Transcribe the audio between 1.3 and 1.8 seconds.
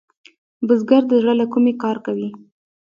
له کومي